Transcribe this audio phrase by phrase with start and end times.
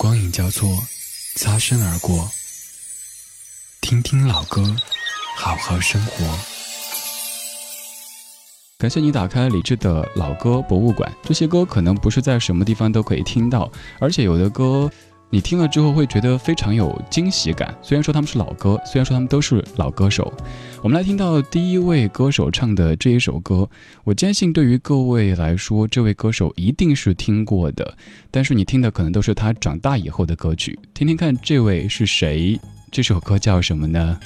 [0.00, 0.66] 光影交错，
[1.36, 2.26] 擦身而过。
[3.82, 4.74] 听听老歌，
[5.36, 6.24] 好好生活。
[8.78, 11.14] 感谢你打开理智的老歌博物馆。
[11.22, 14.90] 这些歌可能不是在什么地方都可以听到，而且有的歌。
[15.32, 17.72] 你听了之后会觉得非常有惊喜感。
[17.80, 20.32] 虽然说他们是老歌，虽然说他们都是老歌手，
[20.82, 23.68] 我们来听到第一位歌手唱的这一首歌。
[24.02, 27.96] 我坚信对于各位来说，这位歌手一定是听过的，
[28.28, 30.76] 但是你听的可能都是他长大以后的歌曲。
[30.92, 32.58] 听听看，这位是谁？
[32.90, 34.18] 这首歌叫什么呢？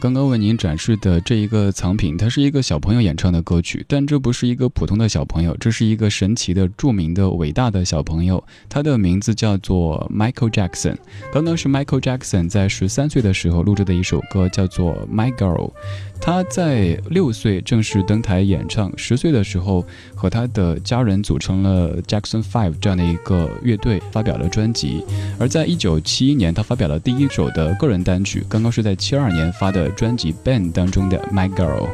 [0.00, 10.96] 刚刚为您展示的这一个藏品，它是一个小朋友演唱的歌曲，但这不是一个普通的小朋友，这是一个神奇的、著名的、伟大的小朋友，他的名字叫做 Michael Jackson。
[11.32, 15.72] 刚刚是 Michael Jackson 在十三岁的时候录制的一首歌，叫做 My Girl。
[16.20, 19.84] 他在六岁正式登台演唱，十岁的时候
[20.18, 25.04] 和他的家人组成了 Jackson Five 这样的一个乐队，发表了专辑。
[25.38, 31.86] 而在一九七一年，他发表了第一首的个人单曲，刚刚是在七二年发的专辑《Ben》当中的《My Girl》。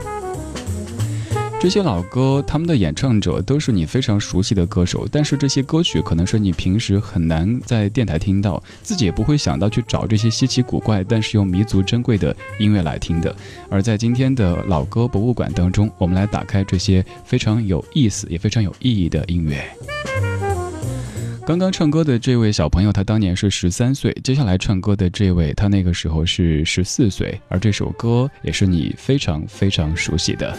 [1.65, 13.35] 这些老歌，他们的演唱者都是你非常熟悉的歌手，但是这些歌曲可能是你平时很难在电台听到，自己也不会想到去找这些稀奇古怪但是又弥足珍贵的音乐来听的。
[13.71, 19.65] 而在今天的老歌博物馆当中，我们来打开这些非常有意思也非常有意义的音乐。
[21.47, 30.55] 刚刚唱歌的这位小朋友，他当年是十三岁；接下来唱歌的这位，他那个时候是十四岁，而这首歌也是你非常非常熟悉的。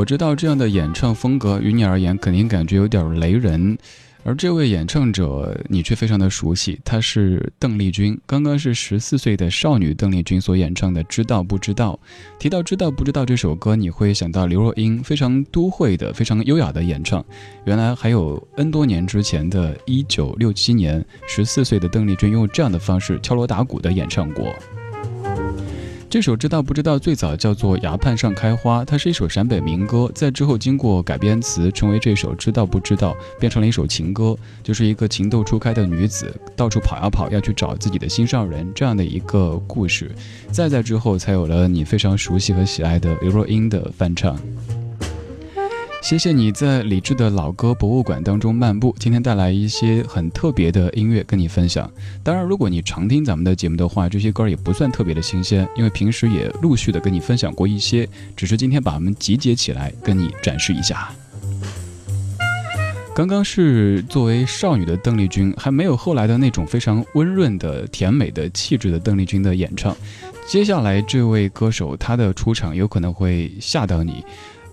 [0.00, 3.76] 我知道这样的演唱风格于你而言肯定感觉有点雷人。
[4.24, 8.18] 而这位演唱者，你却非常的熟悉，她是邓丽君。
[8.26, 12.00] 刚刚是十四岁的少女邓丽君所演唱的《知道不知道》。
[12.38, 17.22] 提到《知道不知道》这首歌，你会想到刘若英非常都会的、非常优雅的演唱。
[17.66, 24.54] 原来还有 N 多年之前的一九六七年，十四岁的邓丽君用这样的方式敲锣打鼓的演唱过。
[26.10, 40.10] 这首知道不知道最早叫做《崖畔上开花》，它是一首陕北民歌，在之后经过改编词，成为这首知道不知道，变成了一首情歌，就是一个情窦初开的女子到处跑呀跑，要去找自己的心上人这样的一个故事。
[40.50, 44.36] 再在之后，才有了你非常熟悉和喜爱的刘若英的翻唱。
[46.02, 48.94] 谢谢你在理智的老歌博物馆当中漫步。
[48.98, 51.88] 今天带来一些很特别的音乐跟你分享。
[52.24, 61.10] 当然，如果你常听咱们的节目的话，这些歌也不算特别的新鲜，因为平时也陆续的跟你分享过一些，只是今天把它们集结起来跟你展示一下。
[63.14, 69.94] 刚刚是作为少女的邓丽君，还没有后来的那种非常温润的甜美的气质的邓丽君的演唱。
[70.48, 74.24] 接下来这位歌手，他的出场有可能会吓到你。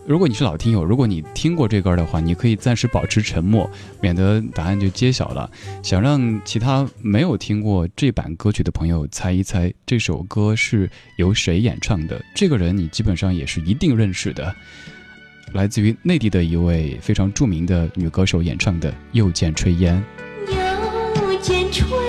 [0.08, 3.70] 如果你是老听友，如果你听过这歌的话，你可以暂时保持沉默，
[4.00, 5.52] 免得答案就揭晓了。
[5.84, 12.24] 想让其他没有听过这版歌曲的朋友猜一猜，这首歌是由谁演唱的？
[12.34, 14.56] 这个人你基本上也是一定认识的，
[15.52, 20.02] 来自于内地的一位非常著名的女歌手演唱的《又见炊烟》。
[21.22, 22.07] 又见炊。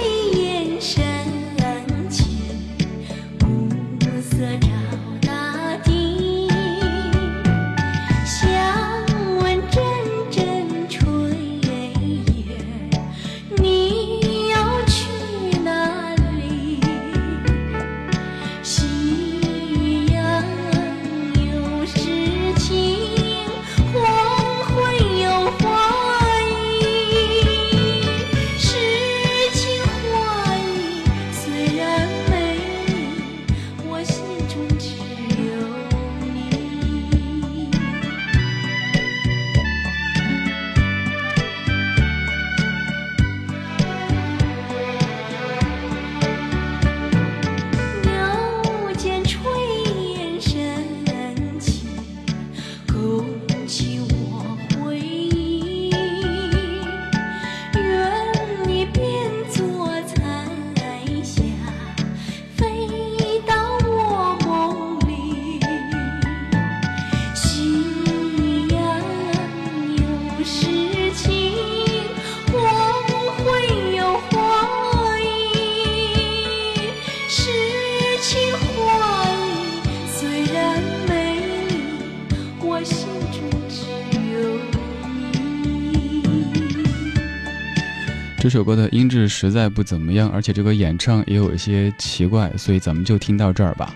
[88.48, 93.94] 这首歌的音质实在不怎么样，而且这个演唱也有一些奇怪，所以咱们就听到这儿吧。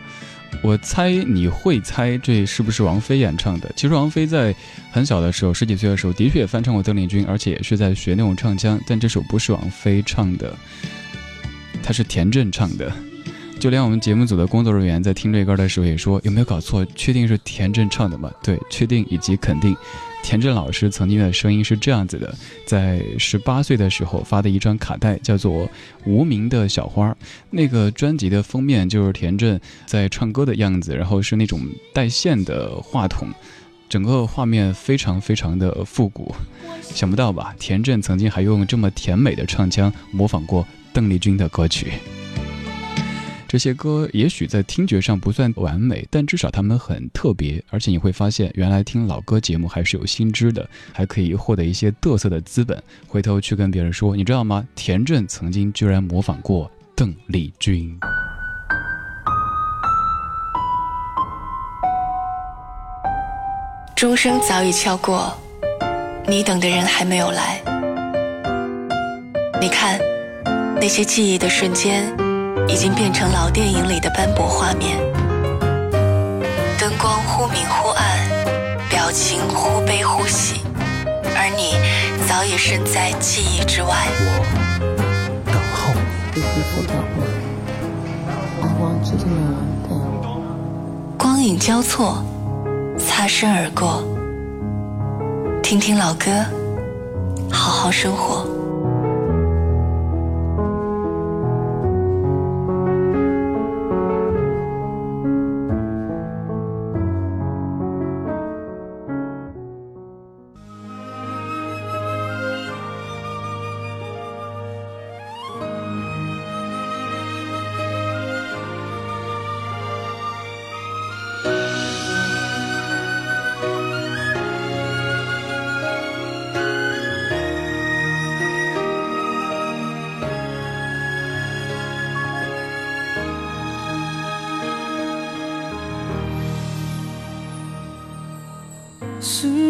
[0.62, 3.73] 我猜你会猜这是不是王菲演唱的？
[3.75, 4.54] 其实王菲在
[4.90, 8.78] 很小的时候，十几岁的时候，的确也翻唱过邓丽君，而且也是在学那种唱腔。
[8.87, 10.54] 但这首不是王菲唱的，
[11.82, 12.92] 它是田震唱的。
[13.59, 16.85] 就连我们节目组的工作人员在听这歌的时候也说：“有没有搞错？
[16.94, 19.75] 确定是田震唱的吗？”对，确定以及肯定。
[20.23, 25.67] 田震老师曾经的声音是这样子的，在十八岁的时候发的一张卡带，叫做
[26.07, 27.11] 《无名的小花》。
[27.50, 31.61] 那个专辑的封面就是田震在唱歌的样子，然后是那种
[31.93, 33.29] 带线的话筒，
[33.88, 36.35] 整个画面非常非常的复古。
[36.81, 37.55] 想不到吧？
[37.59, 41.93] 田震曾经还用这么甜美的唱腔模仿过邓丽君的歌曲。
[43.52, 47.62] 这些歌也许在听觉上不算完美，但至少他们很特别。
[47.68, 52.82] 而且你会发现，原来听老歌节目还是有新知的，还可以获得一些嘚瑟的资本。
[53.06, 54.66] 回头去跟别人说，你知道吗？
[54.75, 57.94] 田震曾经居然模仿过邓丽君。
[63.94, 65.37] 钟声早已敲过，
[66.26, 67.61] 你等的人还没有来。
[69.61, 70.00] 你看，
[70.76, 72.32] 那些记忆的瞬间。
[72.69, 74.99] 已经变成老电影里的斑驳画面，
[76.78, 78.28] 灯光忽明忽暗，
[78.88, 80.62] 表情忽悲忽喜，
[81.37, 81.75] 而你
[82.26, 83.88] 早已身在记忆之外。
[84.19, 84.31] 我
[85.45, 85.92] 等候
[86.35, 86.42] 你。
[91.19, 92.25] 光影交错，
[92.99, 94.02] 擦身而过。
[95.62, 96.31] 听听老歌，
[97.50, 98.47] 好好生活。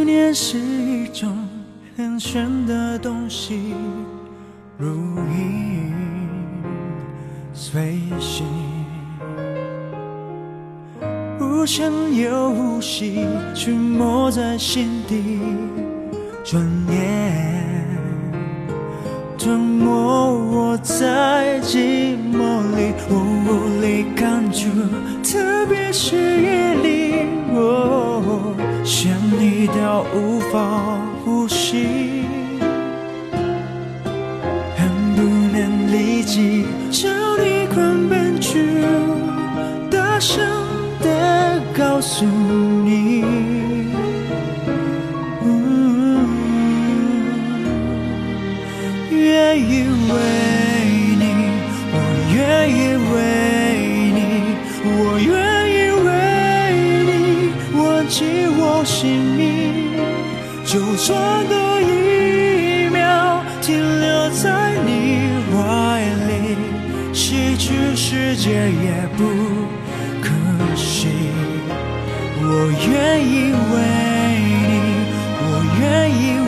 [0.02, 1.32] 思念是一种
[1.97, 3.73] 很玄的东西，
[4.76, 5.94] 如影
[7.52, 8.44] 随形，
[11.38, 15.38] 无声又无息，沉没在心底，
[16.42, 17.87] 转眼
[19.38, 24.68] 吞没我在寂寞里，我无力抗拒，
[25.23, 29.12] 特别是夜里，我想
[30.14, 32.22] 无法呼吸，
[68.34, 69.20] 世界也不
[70.22, 70.26] 可
[70.74, 71.06] 惜。
[72.40, 72.44] 我
[72.88, 73.74] 愿意为
[74.68, 74.72] 你，
[75.38, 75.44] 我
[75.78, 76.40] 愿意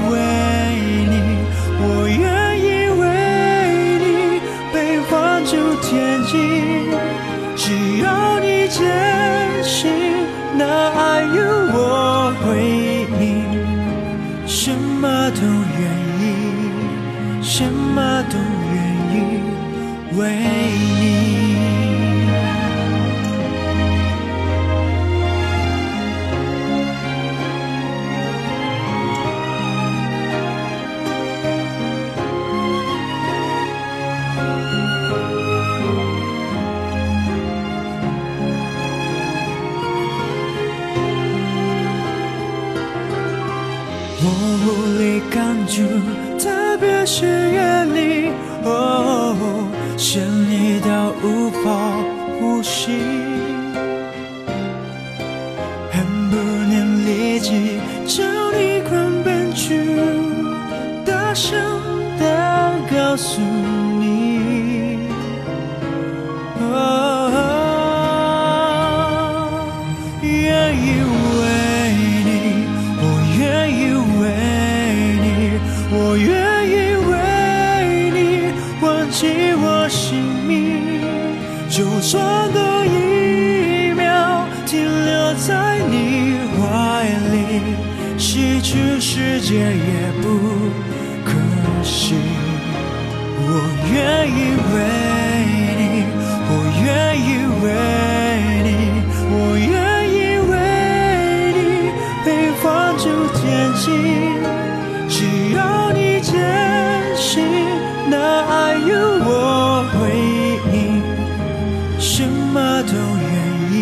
[112.87, 112.93] 都
[113.33, 113.35] 愿
[113.73, 113.75] 意，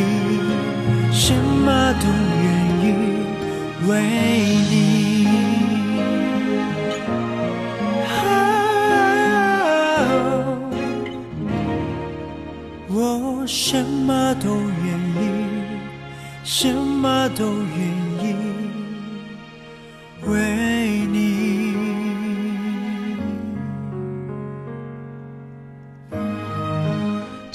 [1.13, 1.67] 什么
[2.01, 2.07] 都
[2.43, 2.47] 愿
[2.83, 2.87] 意
[3.89, 3.91] 为
[4.71, 4.73] 你。
[12.95, 12.97] 我
[13.47, 14.47] 什么都
[14.85, 14.87] 愿
[15.23, 15.23] 意，
[16.45, 17.45] 什么都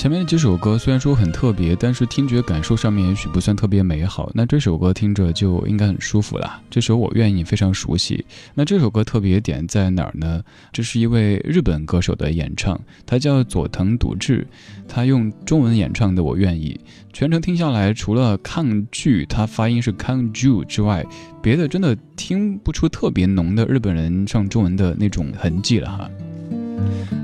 [0.08, 4.32] 前面几首歌虽然说很特别，但是听觉感受上面也许不算特别美好。
[4.34, 6.62] 那这首歌听着就应该很舒服了。
[6.70, 8.24] 这首我愿意非常熟悉。
[8.54, 10.42] 那这首歌特别点在哪儿呢？
[10.72, 14.48] 这是一位日本歌手的演唱，他叫佐藤笃志，
[14.88, 16.80] 他用中文演唱的《我愿意》。
[17.12, 21.06] 全程听下来，除了抗拒他发音是抗拒之外，
[21.42, 26.10] 别的真的听不出特别浓的日本人唱中文的那种痕迹了哈。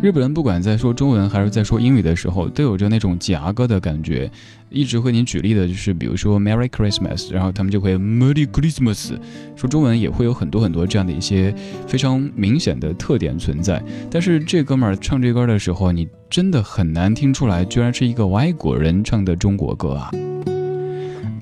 [0.01, 4.29] 日本人不管在说中文还是在说英语的时候，都有着那种夹歌的感觉。
[4.69, 9.13] 一直会你举例的就是，比如说 Merry Christmas，然后他们就会 Merry Christmas。
[9.55, 11.53] 说中文也会有很多很多这样的一些
[11.87, 13.81] 非常明显的特点存在。
[14.09, 20.11] 但是这哥们儿唱这歌的时候，你真的很难听出来，居然是一个外国人唱的中国歌啊！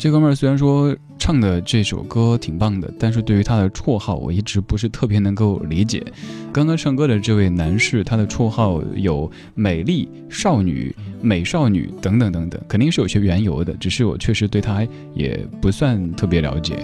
[0.01, 6.03] 这哥们儿虽然说唱的这首歌挺棒的，但是对于他的绰号，我一直不是特别能够理解。
[6.51, 10.91] 刚刚唱歌的这位男士，他的绰号有美丽少女、
[11.21, 16.77] 美少女等等等等，肯定是有些缘由的，只是我确实对他也不算特别了解。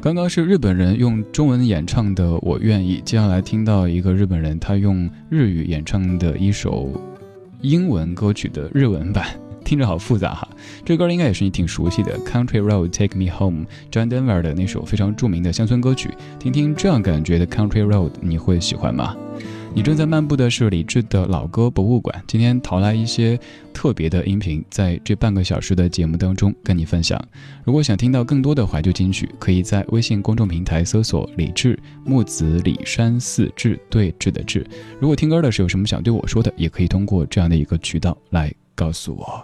[0.00, 6.90] 刚刚是日本人用中文演唱的《我愿意》，接下来听到一个日本人他用日语演唱的一首
[7.60, 9.26] 英文歌曲的日文版。
[9.68, 10.48] 听着好复杂哈。
[10.82, 16.08] 这歌应该也是你挺熟悉的，《Country Road Take Me Home》，John Denver 的那首非常著名的乡村歌曲。
[16.38, 19.14] 听听这样感觉的《Country Road》，你会喜欢吗？
[19.74, 22.24] 你正在漫步的是李志的老歌博物馆。
[22.26, 23.38] 今天淘来一些
[23.74, 27.22] 特别的音频，在这半个小时的节目当中跟你分享。
[27.62, 34.66] 如果想听到更多的怀旧金曲，可以在微信公众平台搜索“李志木子李山寺志对峙的志”。
[34.98, 39.42] 如果听歌的时候有什么想对我说的，也可以通过这样的一个渠道来告诉我。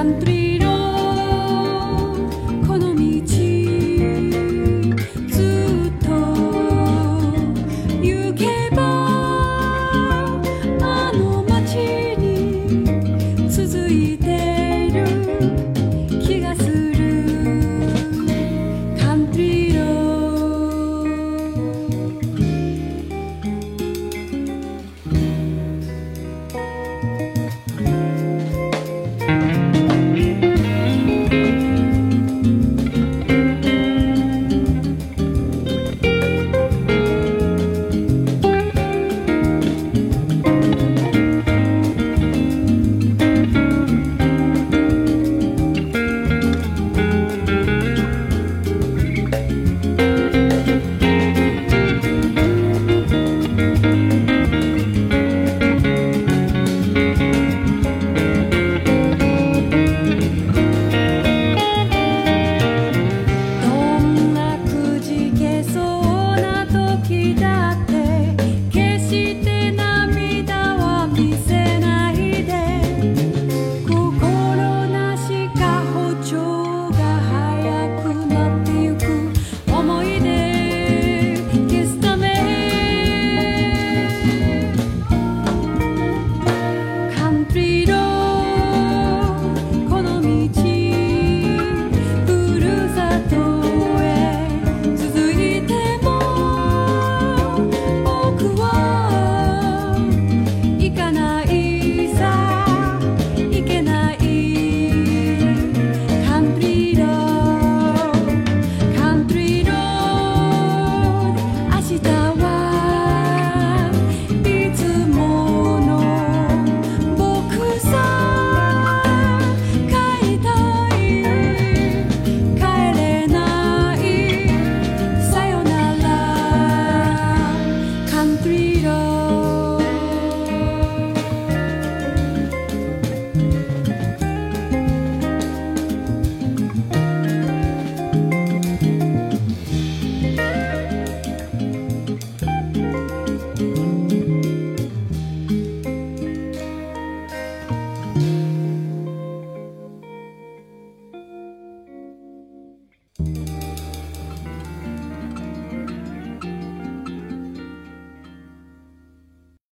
[0.00, 0.39] country.